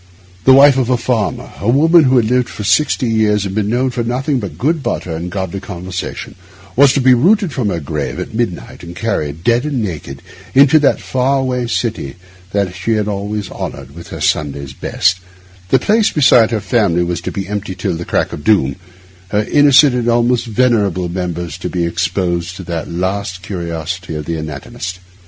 [0.45, 3.69] The wife of a farmer, a woman who had lived for sixty years, and been
[3.69, 6.33] known for nothing but good butter and a godly conversation,
[6.75, 10.23] was to be rooted from her grave at midnight and carried, dead and naked,
[10.55, 12.15] to that far away city
[12.51, 15.19] that she had always honoured with her Sunday's best;
[15.69, 18.77] the place beside her family was to be empty till the crack of doom;
[19.29, 24.35] her innocent and almost venerable members to be exposed to that last curiosity of the
[24.35, 24.99] anatomist.